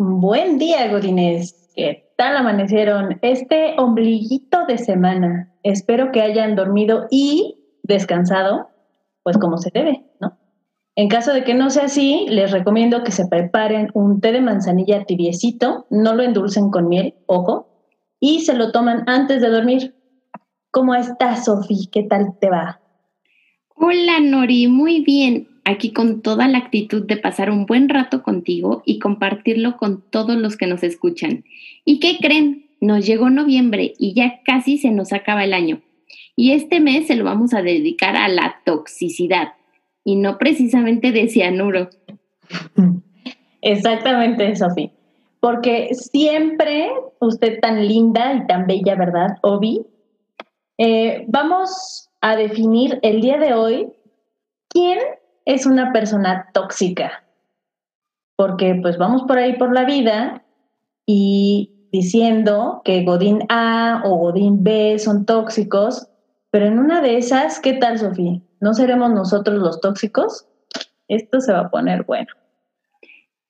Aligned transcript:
Buen 0.00 0.58
día, 0.58 0.88
Godines. 0.92 1.72
¿Qué 1.74 2.12
tal 2.16 2.36
amanecieron 2.36 3.18
este 3.20 3.74
ombliguito 3.78 4.64
de 4.64 4.78
semana? 4.78 5.52
Espero 5.64 6.12
que 6.12 6.22
hayan 6.22 6.54
dormido 6.54 7.08
y 7.10 7.56
descansado, 7.82 8.68
pues 9.24 9.38
como 9.38 9.58
se 9.58 9.72
debe, 9.74 10.04
¿no? 10.20 10.38
En 10.94 11.08
caso 11.08 11.32
de 11.32 11.42
que 11.42 11.54
no 11.54 11.68
sea 11.70 11.86
así, 11.86 12.26
les 12.28 12.52
recomiendo 12.52 13.02
que 13.02 13.10
se 13.10 13.26
preparen 13.26 13.88
un 13.92 14.20
té 14.20 14.30
de 14.30 14.40
manzanilla 14.40 15.02
tibiecito, 15.02 15.88
no 15.90 16.14
lo 16.14 16.22
endulcen 16.22 16.70
con 16.70 16.88
miel, 16.88 17.16
ojo, 17.26 17.66
y 18.20 18.42
se 18.42 18.54
lo 18.54 18.70
toman 18.70 19.02
antes 19.08 19.42
de 19.42 19.48
dormir. 19.48 19.96
¿Cómo 20.70 20.94
estás, 20.94 21.46
Sofi? 21.46 21.88
¿Qué 21.90 22.04
tal 22.04 22.38
te 22.40 22.50
va? 22.50 22.80
Hola, 23.74 24.20
Nori, 24.20 24.68
muy 24.68 25.00
bien. 25.00 25.48
Aquí 25.68 25.92
con 25.92 26.22
toda 26.22 26.48
la 26.48 26.56
actitud 26.56 27.04
de 27.04 27.18
pasar 27.18 27.50
un 27.50 27.66
buen 27.66 27.90
rato 27.90 28.22
contigo 28.22 28.82
y 28.86 28.98
compartirlo 28.98 29.76
con 29.76 30.00
todos 30.00 30.34
los 30.34 30.56
que 30.56 30.66
nos 30.66 30.82
escuchan. 30.82 31.44
¿Y 31.84 32.00
qué 32.00 32.16
creen? 32.22 32.70
Nos 32.80 33.04
llegó 33.04 33.28
noviembre 33.28 33.92
y 33.98 34.14
ya 34.14 34.40
casi 34.46 34.78
se 34.78 34.90
nos 34.92 35.12
acaba 35.12 35.44
el 35.44 35.52
año. 35.52 35.82
Y 36.36 36.52
este 36.52 36.80
mes 36.80 37.06
se 37.06 37.16
lo 37.16 37.24
vamos 37.24 37.52
a 37.52 37.60
dedicar 37.60 38.16
a 38.16 38.28
la 38.28 38.62
toxicidad 38.64 39.48
y 40.04 40.16
no 40.16 40.38
precisamente 40.38 41.12
de 41.12 41.28
cianuro. 41.28 41.90
Exactamente, 43.60 44.56
Sofi. 44.56 44.90
Porque 45.38 45.90
siempre 45.92 46.88
usted 47.20 47.60
tan 47.60 47.86
linda 47.86 48.32
y 48.32 48.46
tan 48.46 48.66
bella, 48.66 48.94
¿verdad, 48.94 49.36
Obi? 49.42 49.84
Eh, 50.78 51.26
vamos 51.28 52.08
a 52.22 52.36
definir 52.36 52.98
el 53.02 53.20
día 53.20 53.36
de 53.36 53.52
hoy 53.52 53.88
quién 54.70 54.98
es 55.48 55.64
una 55.64 55.92
persona 55.92 56.50
tóxica. 56.52 57.24
Porque 58.36 58.78
pues 58.82 58.98
vamos 58.98 59.22
por 59.22 59.38
ahí 59.38 59.56
por 59.56 59.72
la 59.72 59.84
vida 59.84 60.44
y 61.06 61.88
diciendo 61.90 62.82
que 62.84 63.02
Godín 63.02 63.44
A 63.48 64.02
o 64.04 64.16
Godín 64.16 64.62
B 64.62 64.98
son 64.98 65.24
tóxicos, 65.24 66.06
pero 66.50 66.66
en 66.66 66.78
una 66.78 67.00
de 67.00 67.16
esas, 67.16 67.60
¿qué 67.60 67.72
tal, 67.72 67.98
Sofía? 67.98 68.42
¿No 68.60 68.74
seremos 68.74 69.10
nosotros 69.10 69.58
los 69.58 69.80
tóxicos? 69.80 70.46
Esto 71.08 71.40
se 71.40 71.52
va 71.52 71.60
a 71.60 71.70
poner 71.70 72.04
bueno. 72.04 72.28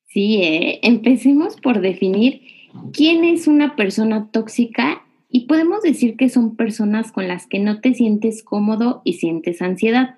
Sí, 0.05 0.41
¿eh? 0.41 0.79
empecemos 0.83 1.57
por 1.57 1.81
definir 1.81 2.41
quién 2.93 3.25
es 3.25 3.45
una 3.45 3.75
persona 3.75 4.29
tóxica 4.31 5.01
y 5.27 5.47
podemos 5.47 5.81
decir 5.81 6.15
que 6.15 6.29
son 6.29 6.55
personas 6.55 7.11
con 7.11 7.27
las 7.27 7.45
que 7.45 7.59
no 7.59 7.81
te 7.81 7.93
sientes 7.93 8.41
cómodo 8.41 9.01
y 9.03 9.13
sientes 9.13 9.61
ansiedad. 9.61 10.15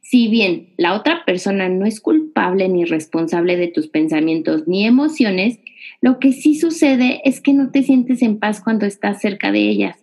Si 0.00 0.28
bien 0.28 0.70
la 0.76 0.94
otra 0.94 1.24
persona 1.24 1.68
no 1.68 1.86
es 1.86 2.00
culpable 2.00 2.68
ni 2.68 2.84
responsable 2.84 3.56
de 3.56 3.68
tus 3.68 3.88
pensamientos 3.88 4.66
ni 4.66 4.86
emociones, 4.86 5.58
lo 6.00 6.18
que 6.18 6.32
sí 6.32 6.54
sucede 6.54 7.20
es 7.24 7.40
que 7.40 7.52
no 7.52 7.70
te 7.70 7.82
sientes 7.82 8.22
en 8.22 8.38
paz 8.38 8.60
cuando 8.62 8.86
estás 8.86 9.20
cerca 9.20 9.52
de 9.52 9.68
ellas. 9.68 9.96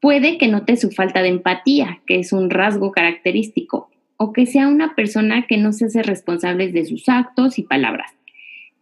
Puede 0.00 0.38
que 0.38 0.48
note 0.48 0.76
su 0.76 0.90
falta 0.90 1.22
de 1.22 1.28
empatía, 1.28 2.00
que 2.06 2.18
es 2.18 2.32
un 2.32 2.50
rasgo 2.50 2.92
característico, 2.92 3.90
o 4.16 4.32
que 4.32 4.46
sea 4.46 4.68
una 4.68 4.94
persona 4.94 5.46
que 5.46 5.56
no 5.56 5.72
se 5.72 5.86
hace 5.86 6.02
responsable 6.02 6.70
de 6.70 6.84
sus 6.84 7.08
actos 7.08 7.58
y 7.58 7.62
palabras. 7.62 8.12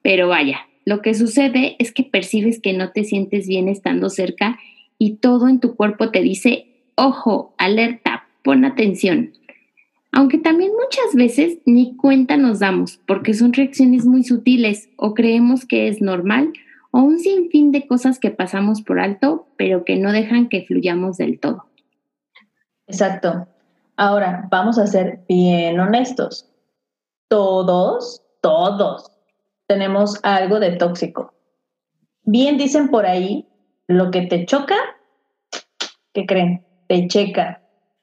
Pero 0.03 0.29
vaya, 0.29 0.67
lo 0.85 1.01
que 1.01 1.15
sucede 1.15 1.77
es 1.79 1.93
que 1.93 2.03
percibes 2.03 2.61
que 2.61 2.73
no 2.73 2.91
te 2.91 3.05
sientes 3.05 3.47
bien 3.47 3.69
estando 3.69 4.11
cerca 4.11 4.59
y 4.99 5.17
todo 5.17 5.49
en 5.49 5.61
tu 5.61 5.77
cuerpo 5.77 6.11
te 6.11 6.23
dice, 6.23 6.67
ojo, 6.97 7.55
alerta, 7.57 8.27
pon 8.43 8.65
atención. 8.65 9.33
Aunque 10.13 10.39
también 10.39 10.73
muchas 10.73 11.15
veces 11.15 11.59
ni 11.65 11.97
cuenta 11.97 12.37
nos 12.37 12.59
damos 12.59 13.01
porque 13.07 13.35
son 13.35 13.53
reacciones 13.53 14.05
muy 14.05 14.25
sutiles 14.25 14.91
o 14.97 15.15
creemos 15.15 15.65
que 15.65 15.89
es 15.89 16.03
normal 16.03 16.53
o 16.91 17.01
un 17.01 17.19
sinfín 17.19 17.73
de 17.73 17.87
cosas 17.87 18.19
que 18.19 18.31
pasamos 18.31 18.83
por 18.83 19.01
alto 19.01 19.47
pero 19.57 19.85
que 19.85 19.97
no 19.97 20.13
dejan 20.13 20.49
que 20.49 20.65
fluyamos 20.67 21.17
del 21.17 21.41
todo. 21.41 21.65
Exacto. 22.87 23.49
Ahora, 23.97 24.49
vamos 24.51 24.79
a 24.79 24.87
ser 24.87 25.21
bien 25.29 25.81
honestos. 25.81 26.49
Todos, 27.29 28.23
todos 28.43 29.11
tenemos 29.67 30.21
algo 30.23 30.61
de 30.61 30.73
tóxico. 30.73 31.33
Bien 32.25 32.59
dicen 32.59 32.89
por 32.89 33.07
ahí, 33.07 33.49
lo 33.87 34.11
que 34.11 34.23
te 34.23 34.45
choca, 34.45 34.77
¿qué 36.13 36.27
creen? 36.27 36.67
Te 36.89 37.09
checa. 37.09 37.62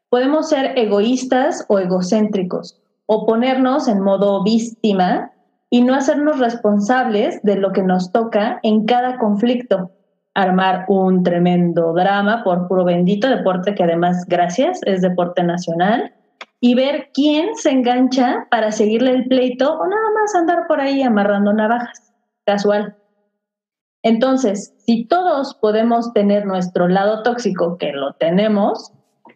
Podemos 0.10 0.50
ser 0.50 0.78
egoístas 0.78 1.66
o 1.68 1.80
egocéntricos, 1.80 2.82
o 3.06 3.26
ponernos 3.26 3.88
en 3.88 4.02
modo 4.02 4.44
víctima 4.44 5.32
y 5.70 5.82
no 5.82 5.94
hacernos 5.94 6.40
responsables 6.40 7.42
de 7.44 7.56
lo 7.56 7.72
que 7.72 7.84
nos 7.84 8.12
toca 8.12 8.60
en 8.64 8.86
cada 8.86 9.18
conflicto. 9.20 9.92
Armar 10.34 10.86
un 10.88 11.24
tremendo 11.24 11.94
drama 11.94 12.44
por 12.44 12.68
puro 12.68 12.86
bendito 12.86 13.28
deporte 13.28 13.76
que 13.76 13.84
además, 13.84 14.26
gracias, 14.28 14.80
es 14.86 15.02
deporte 15.02 15.44
nacional. 15.44 16.14
Y 16.62 16.76
ver 16.76 17.10
quién 17.14 17.56
se 17.56 17.72
engancha 17.72 18.48
para 18.52 18.72
seguirle 18.72 19.12
el 19.12 19.28
pleito 19.28 19.74
o 19.74 19.88
nada 19.88 20.10
más 20.20 20.36
andar 20.36 20.68
por 20.68 20.82
ahí 20.82 21.02
amarrando 21.04 21.54
navajas. 21.54 22.14
Casual. 22.46 22.96
Entonces, 24.02 24.74
si 24.86 25.06
todos 25.06 25.56
podemos 25.56 26.14
tener 26.14 26.46
nuestro 26.46 26.88
lado 26.88 27.24
tóxico, 27.24 27.78
que 27.78 27.92
lo 27.92 28.14
tenemos, 28.14 28.92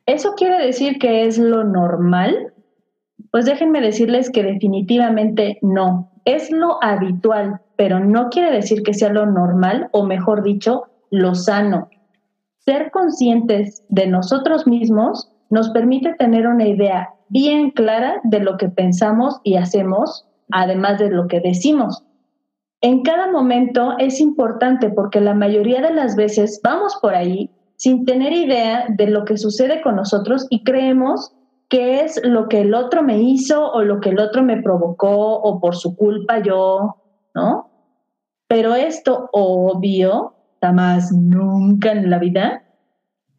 ¿Eso 0.06 0.34
quiere 0.36 0.64
decir 0.64 1.00
que 1.00 1.25
es 1.25 1.38
lo 1.38 1.64
normal? 1.64 2.53
Pues 3.31 3.46
déjenme 3.46 3.80
decirles 3.80 4.30
que 4.30 4.44
definitivamente 4.44 5.59
no. 5.62 6.12
Es 6.25 6.52
lo 6.52 6.84
habitual, 6.84 7.62
pero 7.78 8.00
no 8.00 8.30
quiere 8.30 8.52
decir 8.52 8.84
que 8.84 8.94
sea 8.94 9.09
lo 9.09 9.25
normal 9.25 9.90
o 9.92 10.06
mejor 10.06 10.44
dicho, 10.44 10.88
lo 11.09 11.36
sano. 11.36 11.90
Ser 12.59 12.92
conscientes 12.92 13.84
de 13.90 14.08
nosotros 14.08 14.68
mismos 14.68 15.31
nos 15.50 15.69
permite 15.69 16.13
tener 16.16 16.47
una 16.47 16.68
idea 16.68 17.09
bien 17.30 17.72
clara 17.72 18.19
de 18.24 18.40
lo 18.40 18.58
que 18.58 18.69
pensamos 18.69 19.40
y 19.44 19.56
hacemos, 19.56 20.28
además 20.52 21.00
de 21.00 21.09
lo 21.09 21.28
que 21.28 21.40
decimos. 21.40 22.03
En 22.81 23.02
cada 23.03 23.31
momento 23.31 23.96
es 24.00 24.19
importante 24.19 24.90
porque 24.90 25.22
la 25.22 25.34
mayoría 25.34 25.81
de 25.81 25.94
las 25.94 26.16
veces 26.18 26.59
vamos 26.62 26.97
por 27.02 27.16
ahí 27.16 27.50
sin 27.84 28.06
tener 28.06 28.32
idea 28.32 28.86
de 28.88 29.08
lo 29.08 29.26
que 29.26 29.36
sucede 29.36 29.82
con 29.82 29.98
nosotros 29.98 30.48
y 30.50 30.64
creemos 30.64 31.34
que 31.68 32.00
es 32.00 32.18
lo 32.24 32.48
que 32.48 32.62
el 32.62 32.76
otro 32.76 33.04
me 33.04 33.22
hizo 33.22 33.70
o 33.74 33.82
lo 33.82 34.00
que 34.00 34.12
el 34.12 34.22
otro 34.22 34.42
me 34.42 34.62
provocó 34.62 35.34
o 35.42 35.60
por 35.60 35.76
su 35.76 35.94
culpa 35.98 36.42
yo, 36.42 36.96
¿no? 37.36 37.70
Pero 38.48 38.74
esto 38.74 39.28
obvio, 39.34 40.34
más 40.62 41.12
nunca 41.12 41.92
en 41.92 42.10
la 42.10 42.20
vida, 42.20 42.64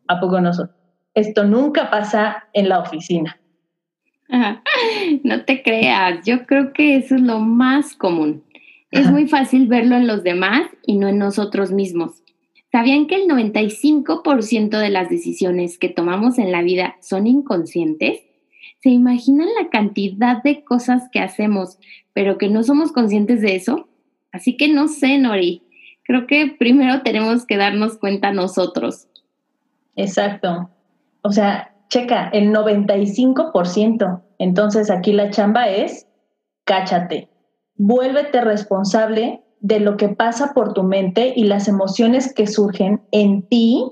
¿a 0.09 0.21
poco 0.21 0.38
no 0.43 0.50
Esto 1.15 1.44
nunca 1.44 1.91
pasa 1.91 2.44
en 2.53 2.69
la 2.69 2.81
oficina. 2.81 3.41
No 5.25 5.44
te 5.47 5.62
creas, 5.62 6.22
yo 6.27 6.44
creo 6.44 6.75
que 6.75 6.97
eso 6.97 7.15
es 7.15 7.22
lo 7.22 7.38
más 7.38 7.97
común. 7.97 8.44
Es 8.91 9.10
muy 9.10 9.27
fácil 9.27 9.69
verlo 9.69 9.97
en 9.97 10.06
los 10.06 10.22
demás 10.22 10.66
y 10.87 10.99
no 10.99 11.09
en 11.09 11.16
nosotros 11.16 11.72
mismos. 11.72 12.23
¿Sabían 12.74 13.06
que 13.06 13.14
el 13.14 13.28
95% 13.28 14.80
de 14.80 14.90
las 14.90 15.08
decisiones 15.08 15.78
que 15.78 15.88
tomamos 15.88 16.38
en 16.38 16.50
la 16.50 16.60
vida 16.60 16.96
son 17.00 17.28
inconscientes? 17.28 18.22
¿Se 18.82 18.88
imaginan 18.90 19.46
la 19.56 19.70
cantidad 19.70 20.42
de 20.42 20.64
cosas 20.64 21.04
que 21.12 21.20
hacemos, 21.20 21.78
pero 22.14 22.36
que 22.36 22.48
no 22.48 22.64
somos 22.64 22.90
conscientes 22.90 23.42
de 23.42 23.54
eso? 23.54 23.88
Así 24.32 24.56
que 24.56 24.66
no 24.66 24.88
sé, 24.88 25.18
Nori. 25.18 25.62
Creo 26.02 26.26
que 26.26 26.48
primero 26.58 27.02
tenemos 27.02 27.46
que 27.46 27.58
darnos 27.58 27.96
cuenta 27.96 28.32
nosotros. 28.32 29.06
Exacto. 29.94 30.68
O 31.22 31.30
sea, 31.30 31.76
checa, 31.91 32.28
el 32.30 32.50
95%. 32.50 34.20
Entonces 34.41 34.91
aquí 34.91 35.12
la 35.12 35.30
chamba 35.30 35.68
es, 35.68 36.09
cáchate, 36.65 37.28
vuélvete 37.77 38.41
responsable 38.41 39.43
de 39.65 39.81
lo 39.81 39.97
que 39.97 40.11
pasa 40.11 40.53
por 40.53 40.75
tu 40.75 40.83
mente 40.83 41.33
y 41.34 41.45
las 41.45 41.69
emociones 41.69 42.34
que 42.34 42.47
surgen 42.47 43.01
en 43.13 43.49
ti 43.49 43.83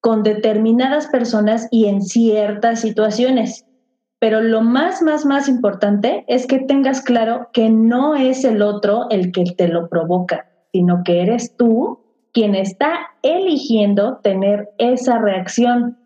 con 0.00 0.22
determinadas 0.22 1.08
personas 1.08 1.66
y 1.72 1.86
en 1.86 2.00
ciertas 2.00 2.82
situaciones. 2.82 3.66
Pero 4.20 4.40
lo 4.40 4.60
más, 4.60 5.02
más, 5.02 5.26
más 5.26 5.48
importante 5.48 6.24
es 6.28 6.46
que 6.46 6.60
tengas 6.60 7.00
claro 7.00 7.48
que 7.52 7.70
no 7.70 8.14
es 8.14 8.44
el 8.44 8.62
otro 8.62 9.06
el 9.10 9.32
que 9.32 9.42
te 9.58 9.66
lo 9.66 9.88
provoca, 9.88 10.46
sino 10.70 11.02
que 11.04 11.22
eres 11.22 11.56
tú 11.56 11.98
quien 12.32 12.54
está 12.54 12.92
eligiendo 13.22 14.18
tener 14.18 14.68
esa 14.78 15.18
reacción. 15.18 15.98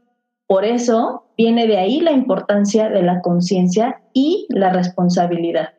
Por 0.47 0.65
eso 0.65 1.25
viene 1.37 1.67
de 1.67 1.77
ahí 1.77 2.01
la 2.01 2.13
importancia 2.13 2.89
de 2.89 3.03
la 3.03 3.21
conciencia 3.21 4.01
y 4.15 4.47
la 4.49 4.73
responsabilidad. 4.73 5.78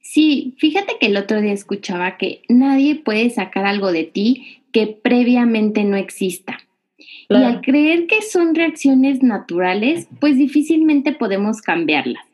Sí, 0.00 0.54
fíjate 0.58 0.96
que 1.00 1.06
el 1.06 1.16
otro 1.16 1.40
día 1.40 1.52
escuchaba 1.52 2.16
que 2.16 2.42
nadie 2.48 2.96
puede 2.96 3.30
sacar 3.30 3.66
algo 3.66 3.92
de 3.92 4.04
ti 4.04 4.62
que 4.72 4.86
previamente 4.86 5.84
no 5.84 5.96
exista. 5.96 6.58
Y 7.30 7.34
al 7.34 7.60
creer 7.60 8.06
que 8.06 8.22
son 8.22 8.54
reacciones 8.54 9.22
naturales, 9.22 10.08
pues 10.20 10.38
difícilmente 10.38 11.12
podemos 11.12 11.60
cambiarlas. 11.60 12.24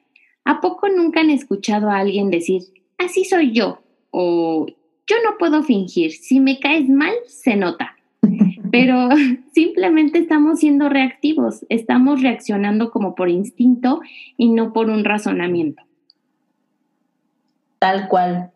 ¿A 0.45 0.61
poco 0.61 0.89
nunca 0.89 1.21
han 1.21 1.31
escuchado 1.31 1.91
a 1.91 1.99
alguien 1.99 2.31
decir, 2.31 2.63
así 2.99 3.25
soy 3.25 3.53
yo? 3.53 3.83
O 4.11 4.67
yo 5.07 5.17
no 5.25 5.37
puedo 5.39 5.63
fingir, 5.63 6.13
si 6.13 6.39
me 6.39 6.61
caes 6.61 6.89
mal, 6.89 7.13
se 7.27 7.57
nota. 7.57 7.97
Pero 8.71 9.09
simplemente 9.53 10.19
estamos 10.19 10.61
siendo 10.61 10.89
reactivos, 10.89 11.65
estamos 11.69 12.23
reaccionando 12.23 12.91
como 12.91 13.15
por 13.15 13.29
instinto 13.29 14.01
y 14.37 14.49
no 14.49 14.73
por 14.73 14.91
un 14.91 15.05
razonamiento. 15.05 15.83
Tal 17.85 18.09
cual. 18.09 18.51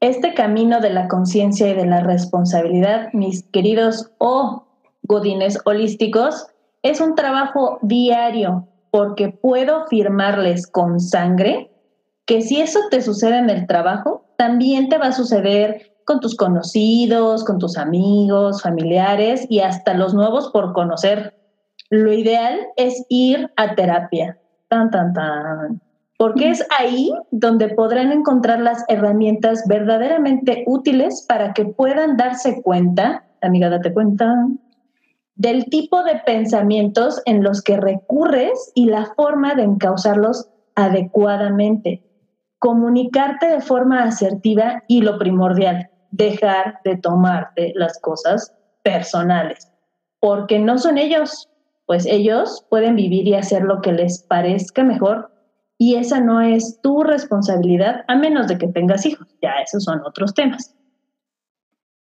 Este 0.00 0.34
camino 0.34 0.78
de 0.78 0.90
la 0.90 1.08
conciencia 1.08 1.70
y 1.70 1.74
de 1.74 1.86
la 1.86 2.00
responsabilidad, 2.00 3.08
mis 3.14 3.42
queridos 3.44 4.10
o 4.18 4.66
godines 5.04 5.58
holísticos, 5.64 6.48
es 6.82 7.00
un 7.00 7.14
trabajo 7.14 7.78
diario 7.80 8.68
porque 8.90 9.30
puedo 9.30 9.86
firmarles 9.86 10.66
con 10.66 11.00
sangre 11.00 11.70
que 12.26 12.42
si 12.42 12.60
eso 12.60 12.78
te 12.90 13.00
sucede 13.00 13.38
en 13.38 13.48
el 13.48 13.66
trabajo, 13.66 14.26
también 14.36 14.90
te 14.90 14.98
va 14.98 15.06
a 15.06 15.12
suceder 15.12 15.94
con 16.04 16.20
tus 16.20 16.36
conocidos, 16.36 17.42
con 17.42 17.58
tus 17.58 17.78
amigos, 17.78 18.60
familiares 18.60 19.46
y 19.48 19.60
hasta 19.60 19.94
los 19.94 20.12
nuevos 20.12 20.50
por 20.50 20.74
conocer. 20.74 21.34
Lo 21.88 22.12
ideal 22.12 22.60
es 22.76 23.06
ir 23.08 23.50
a 23.56 23.76
terapia. 23.76 24.38
Tan, 24.68 24.90
tan, 24.90 25.14
tan. 25.14 25.80
Porque 26.16 26.50
es 26.50 26.64
ahí 26.78 27.12
donde 27.30 27.68
podrán 27.70 28.12
encontrar 28.12 28.60
las 28.60 28.84
herramientas 28.88 29.64
verdaderamente 29.66 30.64
útiles 30.66 31.24
para 31.28 31.52
que 31.52 31.64
puedan 31.64 32.16
darse 32.16 32.62
cuenta, 32.62 33.24
amiga, 33.40 33.68
date 33.68 33.92
cuenta, 33.92 34.46
del 35.34 35.64
tipo 35.66 36.04
de 36.04 36.16
pensamientos 36.24 37.20
en 37.24 37.42
los 37.42 37.62
que 37.62 37.76
recurres 37.76 38.70
y 38.74 38.86
la 38.86 39.06
forma 39.16 39.54
de 39.54 39.64
encauzarlos 39.64 40.48
adecuadamente. 40.76 42.02
Comunicarte 42.58 43.48
de 43.48 43.60
forma 43.60 44.04
asertiva 44.04 44.84
y 44.86 45.02
lo 45.02 45.18
primordial, 45.18 45.90
dejar 46.12 46.78
de 46.84 46.96
tomarte 46.96 47.72
las 47.74 47.98
cosas 48.00 48.54
personales, 48.82 49.70
porque 50.20 50.58
no 50.58 50.78
son 50.78 50.98
ellos, 50.98 51.50
pues 51.86 52.06
ellos 52.06 52.64
pueden 52.70 52.96
vivir 52.96 53.26
y 53.26 53.34
hacer 53.34 53.62
lo 53.62 53.80
que 53.80 53.92
les 53.92 54.22
parezca 54.22 54.84
mejor 54.84 55.33
y 55.84 55.96
esa 55.96 56.20
no 56.20 56.40
es 56.40 56.80
tu 56.82 57.02
responsabilidad 57.02 58.04
a 58.08 58.16
menos 58.16 58.48
de 58.48 58.58
que 58.58 58.68
tengas 58.68 59.04
hijos, 59.04 59.28
ya 59.42 59.52
esos 59.62 59.84
son 59.84 60.00
otros 60.04 60.32
temas. 60.32 60.74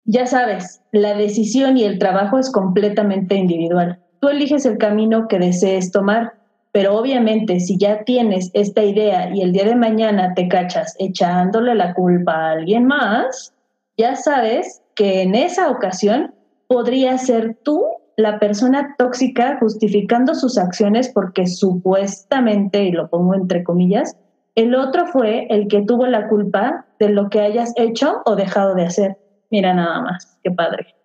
Ya 0.05 0.27
sabes, 0.27 0.81
la 0.91 1.15
decisión 1.15 1.77
y 1.77 1.83
el 1.83 1.99
trabajo 1.99 2.37
es 2.37 2.51
completamente 2.51 3.35
individual. 3.35 3.99
Tú 4.21 4.29
eliges 4.29 4.65
el 4.65 4.77
camino 4.77 5.27
que 5.27 5.39
desees 5.39 5.91
tomar 5.91 6.33
pero 6.75 6.97
obviamente 6.97 7.61
si 7.61 7.77
ya 7.77 8.03
tienes 8.03 8.51
esta 8.53 8.83
idea 8.83 9.33
y 9.33 9.41
el 9.41 9.53
día 9.53 9.63
de 9.63 9.77
mañana 9.77 10.33
te 10.33 10.49
cachas 10.49 10.93
echándole 10.99 11.73
la 11.73 11.93
culpa 11.93 12.33
a 12.33 12.51
alguien 12.51 12.85
más, 12.85 13.53
ya 13.97 14.17
sabes 14.17 14.81
que 14.93 15.21
en 15.21 15.35
esa 15.35 15.69
ocasión 15.69 16.35
podría 16.67 17.17
ser 17.17 17.55
tú 17.63 17.81
la 18.17 18.39
persona 18.39 18.95
tóxica 18.97 19.57
justificando 19.59 20.35
sus 20.35 20.57
acciones 20.57 21.09
porque 21.09 21.47
supuestamente, 21.47 22.83
y 22.85 22.91
lo 22.91 23.09
pongo 23.09 23.35
entre 23.35 23.63
comillas, 23.63 24.17
el 24.55 24.73
otro 24.73 25.05
fue 25.07 25.47
el 25.49 25.67
que 25.67 25.81
tuvo 25.81 26.07
la 26.07 26.27
culpa 26.27 26.85
de 26.99 27.09
lo 27.09 27.29
que 27.29 27.41
hayas 27.41 27.73
hecho 27.75 28.21
o 28.25 28.35
dejado 28.35 28.73
de 28.75 28.85
hacer. 28.85 29.17
Mira 29.51 29.73
nada 29.73 30.01
más, 30.01 30.39
qué 30.43 30.51
padre. 30.51 30.95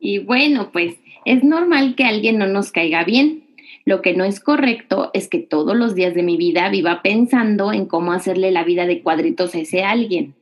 Y 0.00 0.20
bueno, 0.20 0.70
pues 0.72 0.94
es 1.24 1.44
normal 1.44 1.94
que 1.94 2.04
alguien 2.04 2.38
no 2.38 2.46
nos 2.46 2.72
caiga 2.72 3.04
bien, 3.04 3.42
lo 3.84 4.00
que 4.00 4.14
no 4.14 4.24
es 4.24 4.40
correcto 4.40 5.10
es 5.12 5.28
que 5.28 5.38
todos 5.38 5.76
los 5.76 5.94
días 5.94 6.14
de 6.14 6.22
mi 6.22 6.36
vida 6.36 6.68
viva 6.70 7.02
pensando 7.02 7.72
en 7.72 7.86
cómo 7.86 8.12
hacerle 8.12 8.52
la 8.52 8.64
vida 8.64 8.86
de 8.86 9.02
cuadritos 9.02 9.54
a 9.54 9.58
ese 9.58 9.82
alguien 9.82 10.34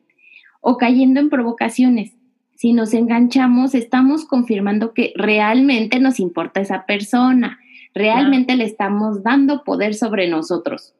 o 0.60 0.76
cayendo 0.76 1.20
en 1.20 1.30
provocaciones. 1.30 2.12
Si 2.60 2.74
nos 2.74 2.92
enganchamos, 2.92 3.74
estamos 3.74 4.26
confirmando 4.26 4.92
que 4.92 5.14
realmente 5.16 5.98
nos 5.98 6.20
importa 6.20 6.60
esa 6.60 6.84
persona, 6.84 7.58
realmente 7.94 8.54
le 8.54 8.64
estamos 8.64 9.22
dando 9.22 9.64
poder 9.64 9.94
sobre 9.94 10.28
nosotros. 10.28 10.92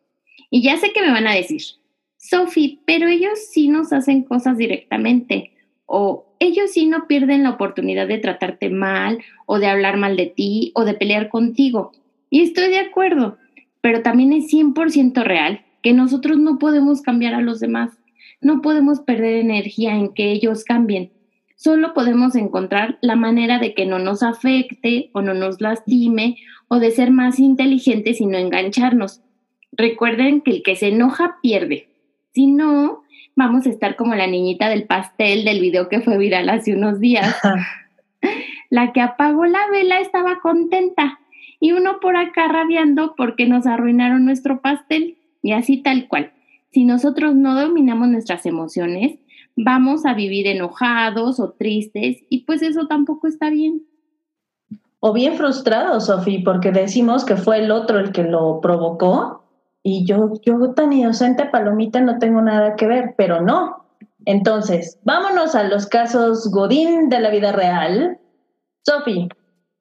Y 0.48 0.62
ya 0.62 0.78
sé 0.78 0.94
que 0.94 1.02
me 1.02 1.10
van 1.10 1.26
a 1.26 1.34
decir, 1.34 1.60
Sophie, 2.16 2.78
pero 2.86 3.08
ellos 3.08 3.38
sí 3.52 3.68
nos 3.68 3.92
hacen 3.92 4.22
cosas 4.22 4.56
directamente, 4.56 5.52
o 5.84 6.34
ellos 6.38 6.70
sí 6.70 6.86
no 6.86 7.06
pierden 7.06 7.42
la 7.42 7.50
oportunidad 7.50 8.08
de 8.08 8.16
tratarte 8.16 8.70
mal, 8.70 9.18
o 9.44 9.58
de 9.58 9.66
hablar 9.66 9.98
mal 9.98 10.16
de 10.16 10.28
ti, 10.28 10.72
o 10.74 10.86
de 10.86 10.94
pelear 10.94 11.28
contigo. 11.28 11.92
Y 12.30 12.40
estoy 12.40 12.70
de 12.70 12.78
acuerdo, 12.78 13.36
pero 13.82 14.00
también 14.00 14.32
es 14.32 14.50
100% 14.50 15.22
real 15.24 15.62
que 15.82 15.92
nosotros 15.92 16.38
no 16.38 16.58
podemos 16.58 17.02
cambiar 17.02 17.34
a 17.34 17.42
los 17.42 17.60
demás, 17.60 17.90
no 18.40 18.62
podemos 18.62 19.00
perder 19.00 19.34
energía 19.34 19.94
en 19.94 20.14
que 20.14 20.32
ellos 20.32 20.64
cambien. 20.64 21.10
Solo 21.62 21.92
podemos 21.92 22.36
encontrar 22.36 22.96
la 23.02 23.16
manera 23.16 23.58
de 23.58 23.74
que 23.74 23.84
no 23.84 23.98
nos 23.98 24.22
afecte 24.22 25.10
o 25.12 25.20
no 25.20 25.34
nos 25.34 25.60
lastime 25.60 26.38
o 26.68 26.78
de 26.78 26.90
ser 26.90 27.10
más 27.10 27.38
inteligentes 27.38 28.22
y 28.22 28.24
no 28.24 28.38
engancharnos. 28.38 29.20
Recuerden 29.70 30.40
que 30.40 30.52
el 30.52 30.62
que 30.62 30.74
se 30.74 30.88
enoja 30.88 31.36
pierde. 31.42 31.88
Si 32.32 32.46
no, 32.46 33.02
vamos 33.36 33.66
a 33.66 33.68
estar 33.68 33.96
como 33.96 34.14
la 34.14 34.26
niñita 34.26 34.70
del 34.70 34.84
pastel 34.84 35.44
del 35.44 35.60
video 35.60 35.90
que 35.90 36.00
fue 36.00 36.16
viral 36.16 36.48
hace 36.48 36.74
unos 36.74 36.98
días. 36.98 37.36
la 38.70 38.94
que 38.94 39.02
apagó 39.02 39.44
la 39.44 39.68
vela 39.70 40.00
estaba 40.00 40.40
contenta 40.40 41.20
y 41.60 41.72
uno 41.72 42.00
por 42.00 42.16
acá 42.16 42.48
rabiando 42.48 43.12
porque 43.18 43.46
nos 43.46 43.66
arruinaron 43.66 44.24
nuestro 44.24 44.62
pastel 44.62 45.18
y 45.42 45.52
así 45.52 45.76
tal 45.76 46.08
cual. 46.08 46.32
Si 46.70 46.84
nosotros 46.84 47.34
no 47.34 47.54
dominamos 47.54 48.08
nuestras 48.08 48.46
emociones, 48.46 49.18
vamos 49.56 50.06
a 50.06 50.14
vivir 50.14 50.46
enojados 50.46 51.40
o 51.40 51.50
tristes 51.52 52.18
y 52.28 52.44
pues 52.44 52.62
eso 52.62 52.86
tampoco 52.86 53.26
está 53.26 53.50
bien. 53.50 53.82
O 55.00 55.12
bien 55.12 55.34
frustrados, 55.34 56.06
Sofía, 56.06 56.40
porque 56.44 56.72
decimos 56.72 57.24
que 57.24 57.36
fue 57.36 57.58
el 57.58 57.70
otro 57.70 57.98
el 57.98 58.12
que 58.12 58.22
lo 58.22 58.60
provocó 58.60 59.44
y 59.82 60.04
yo, 60.04 60.32
yo 60.44 60.72
tan 60.74 60.92
inocente, 60.92 61.46
palomita, 61.46 62.00
no 62.00 62.18
tengo 62.18 62.42
nada 62.42 62.76
que 62.76 62.86
ver, 62.86 63.14
pero 63.16 63.40
no. 63.40 63.86
Entonces, 64.26 64.98
vámonos 65.04 65.54
a 65.54 65.64
los 65.64 65.86
casos 65.86 66.50
Godín 66.50 67.08
de 67.08 67.20
la 67.20 67.30
vida 67.30 67.52
real. 67.52 68.18
Sofi, 68.84 69.28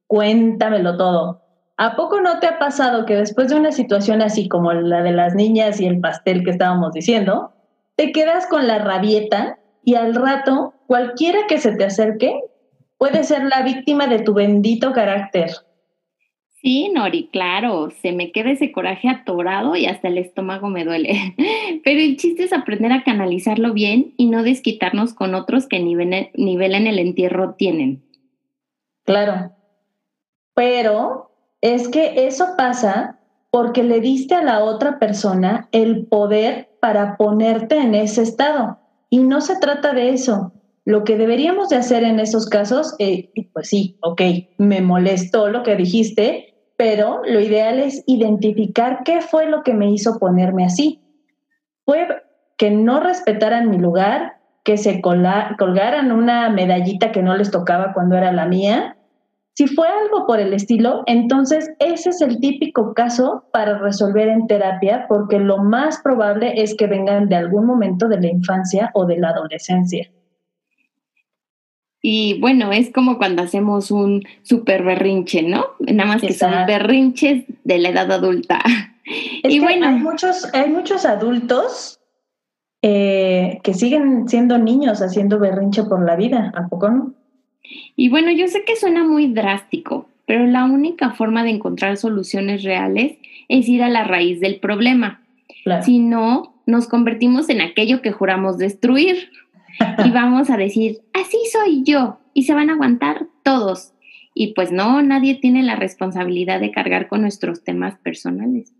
cuéntamelo 0.07 0.95
todo. 0.95 1.41
¿A 1.75 1.95
poco 1.95 2.21
no 2.21 2.39
te 2.39 2.47
ha 2.47 2.59
pasado 2.59 3.05
que 3.05 3.15
después 3.15 3.49
de 3.49 3.55
una 3.55 3.71
situación 3.71 4.21
así 4.21 4.47
como 4.47 4.71
la 4.73 5.01
de 5.01 5.11
las 5.11 5.35
niñas 5.35 5.79
y 5.79 5.85
el 5.85 5.99
pastel 5.99 6.43
que 6.43 6.51
estábamos 6.51 6.93
diciendo, 6.93 7.53
te 7.99 8.13
quedas 8.13 8.47
con 8.47 8.65
la 8.65 8.79
rabieta 8.79 9.59
y 9.83 9.95
al 9.95 10.15
rato 10.15 10.73
cualquiera 10.87 11.39
que 11.49 11.57
se 11.57 11.75
te 11.75 11.83
acerque 11.83 12.33
puede 12.97 13.25
ser 13.25 13.43
la 13.43 13.61
víctima 13.61 14.07
de 14.07 14.19
tu 14.19 14.33
bendito 14.33 14.93
carácter? 14.93 15.51
Sí, 16.61 16.89
Nori, 16.95 17.27
claro, 17.27 17.89
se 18.01 18.13
me 18.13 18.31
queda 18.31 18.51
ese 18.51 18.71
coraje 18.71 19.09
atorado 19.09 19.75
y 19.75 19.85
hasta 19.85 20.07
el 20.07 20.17
estómago 20.17 20.69
me 20.69 20.85
duele. 20.85 21.35
Pero 21.83 21.99
el 21.99 22.15
chiste 22.15 22.43
es 22.43 22.53
aprender 22.53 22.93
a 22.93 23.03
canalizarlo 23.03 23.73
bien 23.73 24.13
y 24.15 24.27
no 24.27 24.43
desquitarnos 24.43 25.13
con 25.13 25.35
otros 25.35 25.67
que 25.67 25.81
nivel, 25.81 26.13
en 26.33 26.87
el 26.87 26.99
entierro 26.99 27.55
tienen. 27.55 28.01
Claro, 29.03 29.51
pero 30.53 31.31
es 31.59 31.89
que 31.89 32.27
eso 32.27 32.45
pasa 32.57 33.19
porque 33.51 33.83
le 33.83 33.99
diste 33.99 34.35
a 34.35 34.43
la 34.43 34.63
otra 34.63 34.99
persona 34.99 35.67
el 35.73 36.05
poder 36.05 36.68
para 36.79 37.17
ponerte 37.17 37.77
en 37.77 37.95
ese 37.95 38.21
estado. 38.21 38.79
Y 39.09 39.19
no 39.19 39.41
se 39.41 39.57
trata 39.57 39.93
de 39.93 40.09
eso. 40.09 40.53
Lo 40.85 41.03
que 41.03 41.17
deberíamos 41.17 41.69
de 41.69 41.75
hacer 41.75 42.03
en 42.03 42.19
esos 42.19 42.47
casos, 42.47 42.95
eh, 42.99 43.31
pues 43.53 43.69
sí, 43.69 43.97
ok, 44.01 44.21
me 44.57 44.81
molestó 44.81 45.49
lo 45.49 45.63
que 45.63 45.75
dijiste, 45.75 46.55
pero 46.77 47.21
lo 47.25 47.39
ideal 47.39 47.79
es 47.79 48.03
identificar 48.07 49.01
qué 49.03 49.21
fue 49.21 49.47
lo 49.47 49.63
que 49.63 49.73
me 49.73 49.91
hizo 49.91 50.17
ponerme 50.17 50.65
así. 50.65 51.01
Fue 51.85 52.07
que 52.57 52.71
no 52.71 52.99
respetaran 52.99 53.69
mi 53.69 53.77
lugar, 53.77 54.37
que 54.63 54.77
se 54.77 55.01
colgaran 55.01 56.11
una 56.11 56.49
medallita 56.49 57.11
que 57.11 57.21
no 57.21 57.35
les 57.35 57.51
tocaba 57.51 57.93
cuando 57.93 58.15
era 58.15 58.31
la 58.31 58.45
mía, 58.45 58.97
si 59.59 59.67
fue 59.67 59.89
algo 59.89 60.25
por 60.25 60.39
el 60.39 60.53
estilo, 60.53 61.03
entonces 61.05 61.69
ese 61.79 62.11
es 62.11 62.21
el 62.21 62.39
típico 62.39 62.93
caso 62.93 63.43
para 63.51 63.77
resolver 63.77 64.29
en 64.29 64.47
terapia 64.47 65.05
porque 65.09 65.37
lo 65.37 65.57
más 65.57 65.99
probable 66.01 66.53
es 66.61 66.77
que 66.77 66.87
vengan 66.87 67.27
de 67.27 67.35
algún 67.35 67.65
momento 67.65 68.07
de 68.07 68.21
la 68.21 68.27
infancia 68.27 68.89
o 68.93 69.05
de 69.05 69.17
la 69.17 69.31
adolescencia. 69.31 70.09
Y 72.01 72.39
bueno, 72.39 72.71
es 72.71 72.89
como 72.93 73.17
cuando 73.17 73.43
hacemos 73.43 73.91
un 73.91 74.23
super 74.43 74.81
berrinche, 74.81 75.43
¿no? 75.43 75.65
Nada 75.79 76.07
más 76.07 76.21
que 76.21 76.31
son 76.31 76.53
berrinches 76.65 77.43
de 77.65 77.79
la 77.79 77.89
edad 77.89 78.09
adulta. 78.13 78.61
y 79.43 79.59
bueno, 79.59 79.89
hay 79.89 79.95
muchos, 79.95 80.47
hay 80.53 80.69
muchos 80.69 81.03
adultos 81.03 81.99
eh, 82.81 83.59
que 83.61 83.73
siguen 83.73 84.29
siendo 84.29 84.57
niños 84.57 85.01
haciendo 85.01 85.37
berrinche 85.37 85.83
por 85.83 86.05
la 86.05 86.15
vida, 86.15 86.53
¿a 86.55 86.69
poco 86.69 86.89
no? 86.89 87.18
Y 87.95 88.09
bueno, 88.09 88.31
yo 88.31 88.47
sé 88.47 88.63
que 88.65 88.75
suena 88.75 89.03
muy 89.03 89.27
drástico, 89.27 90.09
pero 90.25 90.45
la 90.45 90.65
única 90.65 91.11
forma 91.11 91.43
de 91.43 91.51
encontrar 91.51 91.97
soluciones 91.97 92.63
reales 92.63 93.17
es 93.47 93.67
ir 93.67 93.83
a 93.83 93.89
la 93.89 94.03
raíz 94.03 94.39
del 94.39 94.59
problema. 94.59 95.21
Si 95.83 95.99
no, 95.99 96.55
nos 96.65 96.87
convertimos 96.87 97.49
en 97.49 97.61
aquello 97.61 98.01
que 98.01 98.11
juramos 98.11 98.57
destruir. 98.57 99.29
y 100.05 100.11
vamos 100.11 100.49
a 100.49 100.57
decir, 100.57 100.99
así 101.13 101.37
soy 101.51 101.83
yo, 101.83 102.19
y 102.33 102.43
se 102.43 102.53
van 102.53 102.69
a 102.69 102.73
aguantar 102.73 103.27
todos. 103.43 103.93
Y 104.33 104.53
pues 104.53 104.71
no, 104.71 105.01
nadie 105.01 105.35
tiene 105.35 105.63
la 105.63 105.75
responsabilidad 105.75 106.59
de 106.59 106.71
cargar 106.71 107.07
con 107.07 107.21
nuestros 107.21 107.63
temas 107.63 107.97
personales. 107.99 108.73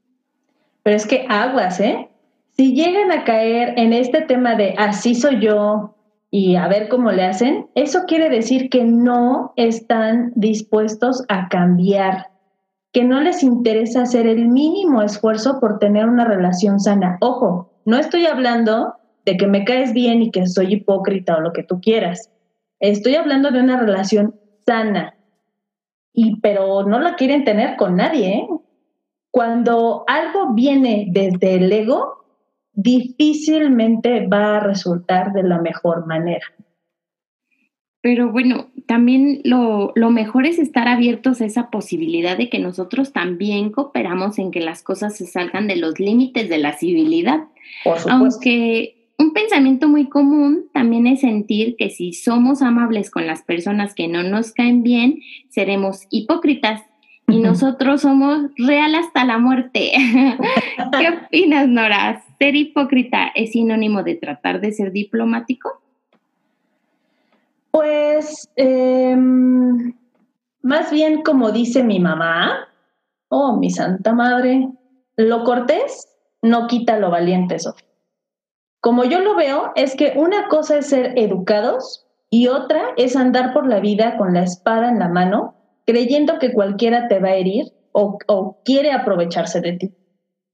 Pero 0.84 0.96
es 0.96 1.06
que 1.06 1.26
aguas, 1.28 1.80
¿eh? 1.80 2.08
Si 2.56 2.74
llegan 2.74 3.12
a 3.12 3.24
caer 3.24 3.74
en 3.78 3.94
este 3.94 4.22
tema 4.22 4.56
de 4.56 4.76
así 4.78 5.16
soy 5.16 5.40
yo 5.40 5.96
y 6.32 6.56
a 6.56 6.68
ver 6.68 6.90
cómo 6.90 7.12
le 7.12 7.24
hacen, 7.24 7.68
eso 7.76 8.02
quiere 8.08 8.30
decir 8.30 8.70
que 8.70 8.84
no 8.84 9.54
están 9.56 10.32
dispuestos 10.36 11.24
a 11.28 11.50
cambiar, 11.50 12.28
que 12.92 13.04
no 13.04 13.20
les 13.20 13.42
interesa 13.42 14.04
hacer 14.04 14.28
el 14.28 14.48
mínimo 14.48 15.02
esfuerzo 15.02 15.60
por 15.60 15.80
tener 15.80 16.08
una 16.08 16.26
relación 16.26 16.80
sana. 16.80 17.18
Ojo, 17.22 17.72
no 17.86 17.98
estoy 17.98 18.26
hablando 18.28 18.94
de 19.26 19.38
que 19.38 19.48
me 19.48 19.66
caes 19.66 19.94
bien 19.94 20.22
y 20.22 20.32
que 20.32 20.46
soy 20.48 20.74
hipócrita 20.74 21.38
o 21.38 21.42
lo 21.42 21.52
que 21.52 21.64
tú 21.64 21.82
quieras. 21.82 22.32
Estoy 22.80 23.16
hablando 23.16 23.52
de 23.52 23.60
una 23.60 23.80
relación 23.80 24.36
sana. 24.66 25.16
Y 26.14 26.40
pero 26.42 26.84
no 26.84 27.00
la 27.00 27.16
quieren 27.16 27.44
tener 27.44 27.76
con 27.76 27.96
nadie, 27.96 28.30
¿eh? 28.30 28.48
Cuando 29.32 30.04
algo 30.08 30.54
viene 30.54 31.08
desde 31.10 31.56
el 31.56 31.72
ego, 31.72 32.19
difícilmente 32.82 34.26
va 34.28 34.58
a 34.58 34.60
resultar 34.62 35.34
de 35.34 35.44
la 35.44 35.60
mejor 35.60 36.08
manera. 36.08 36.46
Pero 38.02 38.32
bueno, 38.32 38.70
también 38.88 39.42
lo, 39.44 39.92
lo, 39.96 40.10
mejor 40.10 40.46
es 40.46 40.58
estar 40.58 40.88
abiertos 40.88 41.42
a 41.42 41.46
esa 41.46 41.70
posibilidad 41.70 42.38
de 42.38 42.50
que 42.50 42.60
nosotros 42.60 43.12
también 43.12 43.72
cooperamos 43.72 44.40
en 44.40 44.52
que 44.52 44.62
las 44.62 44.84
cosas 44.84 45.18
se 45.18 45.26
salgan 45.26 45.68
de 45.68 45.76
los 45.76 46.00
límites 46.00 46.48
de 46.48 46.58
la 46.60 46.78
civilidad. 46.78 47.44
Aunque 48.10 49.12
un 49.18 49.34
pensamiento 49.34 49.90
muy 49.90 50.08
común 50.08 50.70
también 50.74 51.08
es 51.08 51.20
sentir 51.20 51.76
que 51.76 51.90
si 51.90 52.14
somos 52.14 52.62
amables 52.62 53.12
con 53.12 53.28
las 53.28 53.42
personas 53.42 53.94
que 53.94 54.08
no 54.08 54.24
nos 54.24 54.54
caen 54.54 54.82
bien, 54.82 55.20
seremos 55.50 56.04
hipócritas 56.10 56.84
y 57.28 57.40
nosotros 57.40 58.02
somos 58.02 58.50
real 58.56 58.96
hasta 58.96 59.26
la 59.26 59.38
muerte. 59.38 59.92
¿Qué 60.98 61.10
opinas, 61.10 61.68
Nora? 61.68 62.24
¿Ser 62.40 62.56
hipócrita 62.56 63.28
es 63.36 63.52
sinónimo 63.52 64.02
de 64.02 64.16
tratar 64.16 64.62
de 64.62 64.72
ser 64.72 64.92
diplomático? 64.94 65.82
Pues, 67.72 68.50
em, 68.56 69.94
más 70.62 70.90
bien 70.92 71.22
como 71.22 71.52
dice 71.52 71.84
mi 71.84 72.00
mamá, 72.00 72.70
oh, 73.28 73.58
mi 73.58 73.70
santa 73.70 74.14
madre, 74.14 74.70
lo 75.18 75.44
cortés 75.44 76.08
no 76.42 76.68
quita 76.68 76.98
lo 76.98 77.12
valiente, 77.12 77.60
Sofía. 77.60 77.88
Como 78.82 79.04
yo 79.04 79.20
lo 79.20 79.36
veo, 79.36 79.72
es 79.76 79.96
que 79.96 80.14
una 80.16 80.48
cosa 80.48 80.78
es 80.78 80.88
ser 80.88 81.20
educados 81.20 82.08
y 82.30 82.48
otra 82.48 82.82
es 82.96 83.18
andar 83.18 83.54
por 83.54 83.68
la 83.68 83.82
vida 83.82 84.18
con 84.18 84.34
la 84.34 84.44
espada 84.44 84.90
en 84.90 85.00
la 85.00 85.10
mano, 85.10 85.56
creyendo 85.86 86.40
que 86.40 86.54
cualquiera 86.54 87.10
te 87.10 87.20
va 87.20 87.30
a 87.30 87.36
herir 87.36 87.74
o, 87.92 88.18
o 88.28 88.62
quiere 88.64 88.94
aprovecharse 88.94 89.60
de 89.60 89.74
ti. 89.74 89.99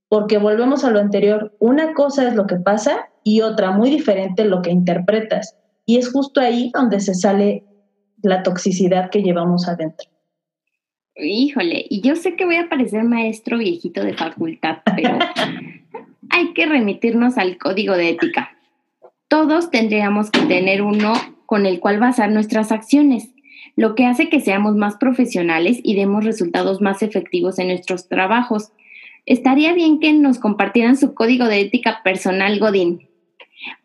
Porque 0.07 0.37
volvemos 0.37 0.83
a 0.83 0.91
lo 0.91 0.99
anterior, 0.99 1.55
una 1.59 1.93
cosa 1.93 2.27
es 2.27 2.35
lo 2.35 2.47
que 2.47 2.57
pasa 2.57 3.09
y 3.23 3.41
otra 3.41 3.71
muy 3.71 3.89
diferente 3.89 4.45
lo 4.45 4.61
que 4.61 4.71
interpretas. 4.71 5.55
Y 5.85 5.97
es 5.97 6.11
justo 6.11 6.39
ahí 6.41 6.71
donde 6.73 6.99
se 6.99 7.15
sale 7.15 7.63
la 8.21 8.43
toxicidad 8.43 9.09
que 9.09 9.21
llevamos 9.21 9.67
adentro. 9.67 10.09
Híjole, 11.17 11.85
y 11.89 12.01
yo 12.01 12.15
sé 12.15 12.35
que 12.35 12.45
voy 12.45 12.57
a 12.57 12.67
parecer 12.67 13.03
maestro 13.03 13.57
viejito 13.57 14.03
de 14.03 14.15
facultad, 14.15 14.79
pero 14.83 15.17
hay 16.29 16.53
que 16.53 16.65
remitirnos 16.65 17.37
al 17.37 17.57
código 17.57 17.95
de 17.95 18.09
ética. 18.09 18.51
Todos 19.29 19.71
tendríamos 19.71 20.29
que 20.29 20.41
tener 20.41 20.81
uno 20.81 21.13
con 21.45 21.65
el 21.65 21.79
cual 21.79 21.99
basar 21.99 22.31
nuestras 22.31 22.71
acciones, 22.71 23.29
lo 23.77 23.95
que 23.95 24.05
hace 24.05 24.29
que 24.29 24.41
seamos 24.41 24.75
más 24.75 24.97
profesionales 24.97 25.79
y 25.83 25.95
demos 25.95 26.25
resultados 26.25 26.81
más 26.81 27.01
efectivos 27.01 27.59
en 27.59 27.67
nuestros 27.67 28.09
trabajos. 28.09 28.71
Estaría 29.25 29.73
bien 29.73 29.99
que 29.99 30.13
nos 30.13 30.39
compartieran 30.39 30.97
su 30.97 31.13
código 31.13 31.45
de 31.45 31.61
ética 31.61 32.01
personal, 32.03 32.59
Godín. 32.59 33.09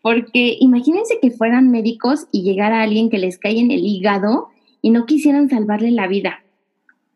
Porque 0.03 0.57
imagínense 0.61 1.19
que 1.21 1.31
fueran 1.31 1.71
médicos 1.71 2.27
y 2.33 2.43
llegara 2.43 2.83
alguien 2.83 3.09
que 3.09 3.19
les 3.19 3.39
cae 3.39 3.59
en 3.59 3.71
el 3.71 3.87
hígado 3.87 4.49
y 4.83 4.91
no 4.91 5.07
quisieran 5.07 5.49
salvarle 5.49 5.91
la 5.91 6.07
vida. 6.07 6.45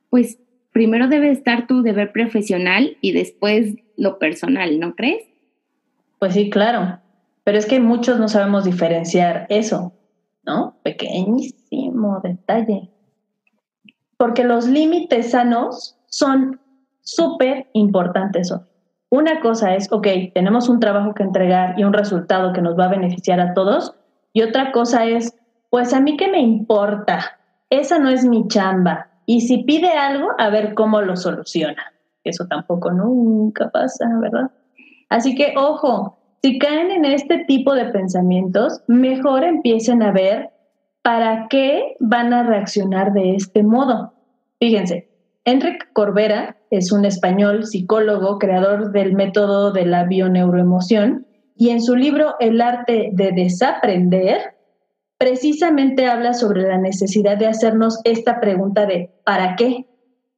Pues 0.09 0.39
primero 0.73 1.09
debe 1.09 1.31
estar 1.31 1.67
tu 1.67 1.83
deber 1.83 2.13
profesional 2.13 2.97
y 3.01 3.13
después 3.13 3.75
lo 3.97 4.19
personal, 4.19 4.81
¿no 4.81 4.95
crees? 4.95 5.23
Pues 6.19 6.35
sí, 6.35 6.49
claro. 6.49 7.01
Pero 7.45 7.59
es 7.59 7.67
que 7.67 7.81
muchos 7.81 8.19
no 8.19 8.29
sabemos 8.29 8.65
diferenciar 8.65 9.47
eso, 9.51 9.93
¿no? 10.47 10.79
Pequeñísimo 10.83 12.21
detalle. 12.23 12.89
Porque 14.17 14.45
los 14.45 14.67
límites 14.67 15.33
sanos 15.33 15.99
son 16.07 16.61
súper 17.05 17.69
importantes. 17.73 18.53
Una 19.11 19.41
cosa 19.41 19.77
es, 19.77 19.93
ok, 19.93 20.09
tenemos 20.35 20.69
un 20.69 20.81
trabajo 20.81 21.15
que 21.15 21.23
entregar 21.23 21.79
y 21.79 21.85
un 21.85 21.93
resultado 21.93 22.53
que 22.53 22.63
nos 22.63 22.77
va 22.77 22.87
a 22.87 22.89
beneficiar 22.89 23.39
a 23.39 23.55
todos. 23.55 23.95
Y 24.33 24.43
otra 24.43 24.73
cosa 24.73 25.05
es, 25.05 25.37
pues 25.71 25.95
a 25.95 26.01
mí 26.01 26.17
qué 26.17 26.29
me 26.29 26.41
importa, 26.41 27.39
esa 27.71 27.99
no 27.99 28.09
es 28.09 28.25
mi 28.25 28.49
chamba. 28.49 29.11
Y 29.27 29.43
si 29.43 29.63
pide 29.63 29.93
algo, 29.93 30.31
a 30.39 30.51
ver 30.51 30.75
cómo 30.75 31.01
lo 31.01 31.17
soluciona. 31.17 31.93
Eso 32.25 32.47
tampoco 32.47 32.91
nunca 32.91 33.71
pasa, 33.71 34.07
¿verdad? 34.21 34.51
Así 35.09 35.35
que, 35.35 35.55
ojo, 35.57 36.19
si 36.43 36.59
caen 36.59 36.91
en 36.91 37.05
este 37.05 37.45
tipo 37.45 37.75
de 37.75 37.87
pensamientos, 37.87 38.83
mejor 38.87 39.45
empiecen 39.45 40.03
a 40.03 40.11
ver 40.11 40.51
para 41.03 41.47
qué 41.49 41.97
van 42.01 42.33
a 42.33 42.43
reaccionar 42.43 43.13
de 43.13 43.35
este 43.37 43.63
modo. 43.63 44.13
Fíjense, 44.59 45.09
Enrique 45.45 45.87
Corbera 45.93 46.57
es 46.77 46.93
un 46.93 47.05
español 47.05 47.65
psicólogo, 47.65 48.39
creador 48.39 48.93
del 48.93 49.15
método 49.15 49.73
de 49.73 49.87
la 49.87 50.05
bioneuroemoción, 50.05 51.27
y 51.57 51.71
en 51.71 51.81
su 51.81 51.95
libro 51.95 52.35
El 52.41 52.61
arte 52.61 53.11
de 53.13 53.33
desaprender, 53.33 54.55
precisamente 55.19 56.07
habla 56.07 56.35
sobre 56.35 56.63
la 56.63 56.79
necesidad 56.79 57.37
de 57.37 57.47
hacernos 57.47 58.01
esta 58.05 58.41
pregunta 58.41 58.87
de 58.87 59.13
¿para 59.25 59.57
qué? 59.57 59.87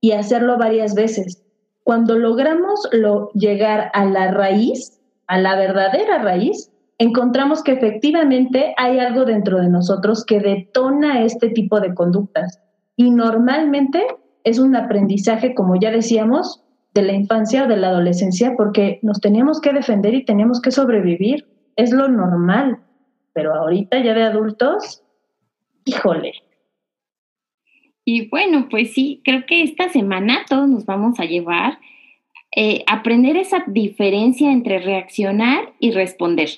y 0.00 0.12
hacerlo 0.12 0.58
varias 0.58 0.94
veces. 0.94 1.42
Cuando 1.82 2.18
logramos 2.18 2.88
lo, 2.92 3.30
llegar 3.32 3.90
a 3.94 4.04
la 4.04 4.30
raíz, 4.30 5.00
a 5.26 5.38
la 5.38 5.56
verdadera 5.56 6.18
raíz, 6.18 6.70
encontramos 6.98 7.62
que 7.62 7.72
efectivamente 7.72 8.74
hay 8.76 8.98
algo 8.98 9.24
dentro 9.24 9.60
de 9.60 9.68
nosotros 9.68 10.24
que 10.24 10.40
detona 10.40 11.22
este 11.22 11.48
tipo 11.48 11.80
de 11.80 11.94
conductas. 11.94 12.60
Y 12.96 13.10
normalmente 13.10 14.06
es 14.46 14.60
un 14.60 14.76
aprendizaje, 14.76 15.54
como 15.56 15.74
ya 15.74 15.90
decíamos, 15.90 16.62
de 16.94 17.02
la 17.02 17.12
infancia 17.12 17.64
o 17.64 17.66
de 17.66 17.76
la 17.76 17.88
adolescencia, 17.88 18.54
porque 18.56 19.00
nos 19.02 19.20
teníamos 19.20 19.60
que 19.60 19.72
defender 19.72 20.14
y 20.14 20.24
teníamos 20.24 20.62
que 20.62 20.70
sobrevivir. 20.70 21.48
Es 21.74 21.90
lo 21.90 22.08
normal. 22.08 22.78
Pero 23.32 23.52
ahorita 23.52 23.98
ya 24.04 24.14
de 24.14 24.22
adultos, 24.22 25.02
híjole. 25.84 26.32
Y 28.04 28.28
bueno, 28.28 28.68
pues 28.70 28.94
sí, 28.94 29.20
creo 29.24 29.44
que 29.48 29.64
esta 29.64 29.88
semana 29.88 30.44
todos 30.48 30.68
nos 30.68 30.86
vamos 30.86 31.18
a 31.18 31.24
llevar 31.24 31.80
eh, 32.54 32.84
aprender 32.86 33.36
esa 33.36 33.64
diferencia 33.66 34.52
entre 34.52 34.78
reaccionar 34.78 35.72
y 35.80 35.90
responder. 35.90 36.50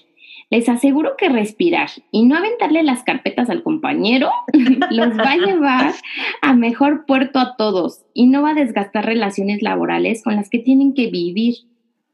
Les 0.50 0.69
aseguro 0.69 1.17
que 1.19 1.28
respirar 1.28 1.90
y 2.11 2.25
no 2.25 2.37
aventarle 2.37 2.83
las 2.83 3.02
carpetas 3.02 3.50
al 3.50 3.62
compañero 3.62 4.31
los 4.90 5.19
va 5.19 5.33
a 5.33 5.37
llevar 5.37 5.95
a 6.40 6.55
mejor 6.55 7.05
puerto 7.05 7.38
a 7.38 7.57
todos 7.57 8.07
y 8.14 8.28
no 8.28 8.43
va 8.43 8.50
a 8.50 8.55
desgastar 8.55 9.05
relaciones 9.05 9.61
laborales 9.61 10.23
con 10.23 10.37
las 10.37 10.49
que 10.49 10.59
tienen 10.59 10.95
que 10.95 11.09
vivir. 11.09 11.57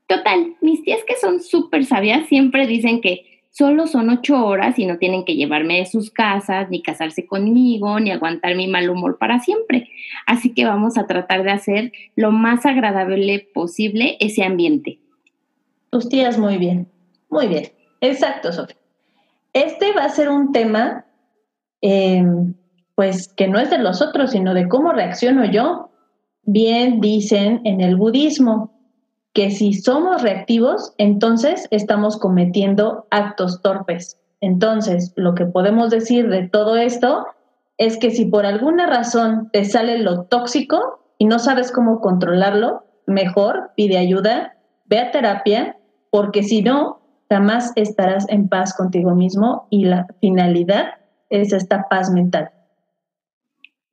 Total, 0.08 0.54
mis 0.60 0.82
tías 0.82 1.00
que 1.06 1.14
son 1.16 1.40
súper 1.40 1.84
sabias 1.84 2.26
siempre 2.26 2.66
dicen 2.66 3.00
que 3.00 3.34
solo 3.50 3.86
son 3.86 4.10
ocho 4.10 4.44
horas 4.44 4.80
y 4.80 4.86
no 4.86 4.98
tienen 4.98 5.24
que 5.24 5.36
llevarme 5.36 5.78
de 5.78 5.86
sus 5.86 6.10
casas, 6.10 6.68
ni 6.70 6.82
casarse 6.82 7.24
conmigo, 7.24 8.00
ni 8.00 8.10
aguantar 8.10 8.56
mi 8.56 8.66
mal 8.66 8.90
humor 8.90 9.16
para 9.16 9.38
siempre. 9.38 9.88
Así 10.26 10.52
que 10.52 10.64
vamos 10.64 10.98
a 10.98 11.06
tratar 11.06 11.44
de 11.44 11.52
hacer 11.52 11.92
lo 12.16 12.32
más 12.32 12.66
agradable 12.66 13.48
posible 13.54 14.16
ese 14.18 14.42
ambiente. 14.42 14.98
Tus 15.90 16.08
tías 16.08 16.36
muy 16.36 16.58
bien, 16.58 16.88
muy 17.30 17.46
bien. 17.46 17.68
Exacto, 18.00 18.52
Sofía. 18.52 18.76
Este 19.52 19.92
va 19.92 20.04
a 20.04 20.08
ser 20.08 20.28
un 20.28 20.52
tema, 20.52 21.06
em, 21.80 22.54
pues, 22.94 23.28
que 23.28 23.48
no 23.48 23.58
es 23.58 23.70
de 23.70 23.78
los 23.78 24.02
otros, 24.02 24.32
sino 24.32 24.54
de 24.54 24.68
cómo 24.68 24.92
reacciono 24.92 25.44
yo. 25.44 25.90
Bien 26.42 27.00
dicen 27.00 27.60
en 27.64 27.80
el 27.80 27.96
budismo 27.96 28.72
que 29.32 29.50
si 29.50 29.72
somos 29.72 30.22
reactivos, 30.22 30.94
entonces 30.98 31.66
estamos 31.70 32.18
cometiendo 32.18 33.06
actos 33.10 33.62
torpes. 33.62 34.20
Entonces, 34.40 35.12
lo 35.16 35.34
que 35.34 35.46
podemos 35.46 35.90
decir 35.90 36.28
de 36.28 36.48
todo 36.48 36.76
esto 36.76 37.26
es 37.78 37.98
que 37.98 38.10
si 38.10 38.26
por 38.26 38.46
alguna 38.46 38.86
razón 38.86 39.50
te 39.52 39.64
sale 39.64 39.98
lo 39.98 40.24
tóxico 40.24 41.00
y 41.18 41.24
no 41.24 41.38
sabes 41.38 41.72
cómo 41.72 42.00
controlarlo, 42.00 42.84
mejor 43.06 43.72
pide 43.76 43.98
ayuda, 43.98 44.56
ve 44.84 44.98
a 44.98 45.10
terapia, 45.10 45.76
porque 46.10 46.42
si 46.42 46.62
no, 46.62 47.00
jamás 47.34 47.72
estarás 47.74 48.28
en 48.28 48.48
paz 48.48 48.74
contigo 48.74 49.12
mismo 49.16 49.66
y 49.68 49.86
la 49.86 50.06
finalidad 50.20 50.94
es 51.30 51.52
esta 51.52 51.88
paz 51.88 52.12
mental. 52.12 52.50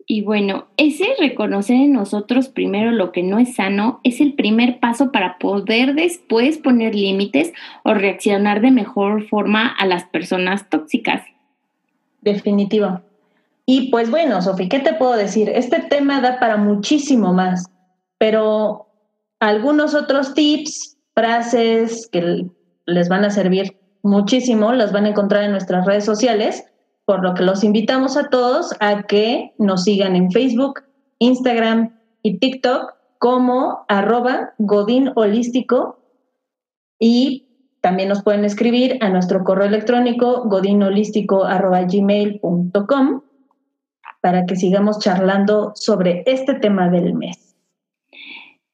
Y 0.06 0.22
bueno, 0.22 0.68
ese 0.78 1.06
reconocer 1.18 1.78
en 1.78 1.94
nosotros 1.94 2.50
primero 2.50 2.92
lo 2.92 3.12
que 3.12 3.24
no 3.24 3.40
es 3.40 3.56
sano 3.56 4.00
es 4.04 4.22
el 4.22 4.36
primer 4.36 4.80
paso 4.80 5.12
para 5.12 5.40
poder 5.40 5.96
después 5.96 6.60
poner 6.60 6.94
límites 6.94 7.52
o 7.84 7.96
reaccionar 7.96 8.62
de 8.62 8.70
mejor 8.70 9.28
forma 9.28 9.68
a 9.68 9.88
las 9.88 10.04
personas 10.04 10.70
tóxicas. 10.70 11.24
Definitivo. 12.22 13.02
Y 13.66 13.90
pues 13.90 14.12
bueno, 14.12 14.40
Sofi, 14.44 14.70
¿qué 14.70 14.80
te 14.80 14.94
puedo 14.94 15.14
decir? 15.14 15.50
Este 15.50 15.80
tema 15.80 16.22
da 16.22 16.40
para 16.40 16.58
muchísimo 16.58 17.34
más, 17.34 17.66
pero 18.20 18.88
algunos 19.40 19.96
otros 19.96 20.36
tips, 20.36 20.98
frases 21.16 22.08
que 22.12 22.46
les 22.86 23.10
van 23.10 23.26
a 23.26 23.30
servir 23.30 23.78
muchísimo, 24.04 24.72
las 24.74 24.92
van 24.92 25.06
a 25.06 25.10
encontrar 25.10 25.44
en 25.44 25.52
nuestras 25.52 25.86
redes 25.86 26.06
sociales 26.06 26.66
por 27.06 27.24
lo 27.24 27.34
que 27.34 27.44
los 27.44 27.64
invitamos 27.64 28.18
a 28.18 28.30
todos 28.30 28.76
a 28.80 29.04
que 29.04 29.54
nos 29.58 29.84
sigan 29.84 30.16
en 30.16 30.32
Facebook, 30.32 30.84
Instagram 31.20 31.96
y 32.24 32.40
TikTok 32.40 32.94
como 33.18 33.86
arroba 33.88 34.54
Godín 34.58 35.12
Holístico 35.16 36.00
y 37.00 37.48
también 37.82 38.10
nos 38.10 38.24
pueden 38.24 38.44
escribir 38.46 38.98
a 39.02 39.10
nuestro 39.10 39.44
correo 39.44 39.68
electrónico 39.68 40.44
godinholístico.gmail.com 40.46 43.22
para 44.22 44.46
que 44.46 44.56
sigamos 44.56 45.00
charlando 45.00 45.72
sobre 45.76 46.24
este 46.28 46.54
tema 46.54 46.90
del 46.90 47.16
mes. 47.16 47.51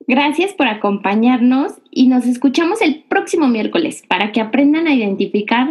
Gracias 0.08 0.54
por 0.54 0.68
acompañarnos 0.68 1.74
y 1.92 2.08
nos 2.08 2.26
escuchamos 2.26 2.82
el 2.82 3.04
próximo 3.04 3.48
miércoles 3.48 4.04
para 4.08 4.32
que 4.32 4.40
aprendan 4.40 4.88
a 4.88 4.94
identificar 4.94 5.68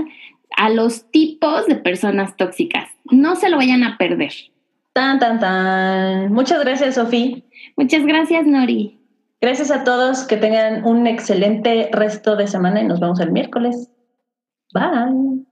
a 0.57 0.69
los 0.69 1.11
tipos 1.11 1.66
de 1.66 1.76
personas 1.76 2.37
tóxicas. 2.37 2.90
No 3.11 3.37
se 3.37 3.49
lo 3.49 3.57
vayan 3.57 3.83
a 3.83 3.97
perder. 3.97 4.33
Tan, 4.93 5.19
tan, 5.19 5.40
tan. 5.40 6.33
Muchas 6.33 6.62
gracias, 6.62 6.97
Sofía. 6.97 7.38
Muchas 7.76 8.05
gracias, 8.05 8.47
Nori. 8.47 8.99
Gracias 9.40 9.71
a 9.71 9.85
todos, 9.85 10.25
que 10.25 10.37
tengan 10.37 10.85
un 10.85 11.07
excelente 11.07 11.88
resto 11.93 12.37
de 12.37 12.47
semana 12.47 12.83
y 12.83 12.87
nos 12.87 13.00
vemos 13.00 13.21
el 13.21 13.33
miércoles. 13.33 13.90
Bye. 14.73 15.46